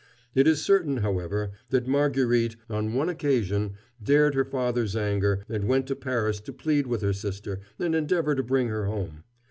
It 0.33 0.47
is 0.47 0.63
certain, 0.63 0.97
however, 1.05 1.51
that 1.69 1.85
Marguerite, 1.85 2.55
on 2.71 2.93
one 2.95 3.07
occasion, 3.07 3.73
dared 4.01 4.33
her 4.33 4.43
father's 4.43 4.95
anger 4.95 5.43
and 5.47 5.67
went 5.67 5.85
to 5.89 5.95
Paris 5.95 6.39
to 6.39 6.51
plead 6.53 6.87
with 6.87 7.03
her 7.03 7.13
sister 7.13 7.59
and 7.77 7.93
endeavor 7.93 8.33
to 8.33 8.41
bring 8.41 8.69
her 8.69 8.87
home. 8.87 9.25